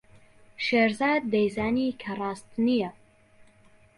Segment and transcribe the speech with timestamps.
[0.65, 2.91] شێرزاد دەیزانی کە ڕاست نییە.